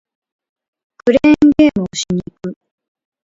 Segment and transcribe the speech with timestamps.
[1.05, 2.57] クレーンゲームをしに行く